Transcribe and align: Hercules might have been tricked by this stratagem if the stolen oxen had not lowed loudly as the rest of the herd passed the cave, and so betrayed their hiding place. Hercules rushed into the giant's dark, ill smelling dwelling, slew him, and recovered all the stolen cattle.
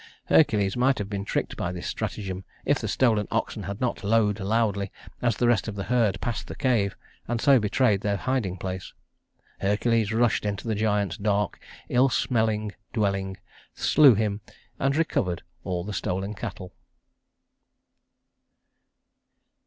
Hercules 0.29 0.75
might 0.75 0.97
have 0.97 1.11
been 1.11 1.23
tricked 1.25 1.55
by 1.55 1.71
this 1.71 1.85
stratagem 1.85 2.43
if 2.65 2.79
the 2.79 2.87
stolen 2.87 3.27
oxen 3.29 3.61
had 3.61 3.79
not 3.79 4.03
lowed 4.03 4.39
loudly 4.39 4.91
as 5.21 5.37
the 5.37 5.47
rest 5.47 5.67
of 5.67 5.75
the 5.75 5.83
herd 5.93 6.19
passed 6.19 6.47
the 6.47 6.55
cave, 6.55 6.97
and 7.27 7.39
so 7.39 7.59
betrayed 7.59 8.01
their 8.01 8.17
hiding 8.17 8.57
place. 8.57 8.93
Hercules 9.59 10.11
rushed 10.11 10.43
into 10.43 10.67
the 10.67 10.73
giant's 10.73 11.17
dark, 11.17 11.61
ill 11.87 12.09
smelling 12.09 12.71
dwelling, 12.93 13.37
slew 13.75 14.15
him, 14.15 14.41
and 14.79 14.95
recovered 14.95 15.43
all 15.63 15.83
the 15.83 15.93
stolen 15.93 16.33
cattle. 16.33 16.73